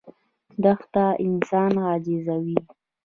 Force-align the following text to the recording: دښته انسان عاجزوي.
دښته 0.63 1.05
انسان 1.25 1.73
عاجزوي. 1.85 2.57